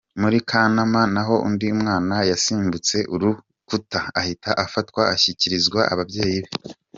Muri 0.21 0.37
Kanama 0.49 1.01
naho 1.15 1.35
undi 1.47 1.67
mwana 1.81 2.15
yasimbutse 2.31 2.97
urukuta 3.13 3.99
ahita 4.19 4.51
afatwa 4.65 5.01
ashyikirizwa 5.13 5.81
ababyeyi 5.93 6.39
be. 6.45 6.51